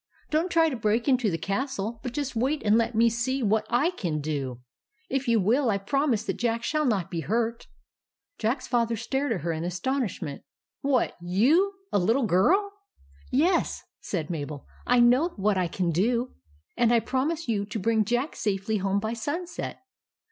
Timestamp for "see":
3.07-3.43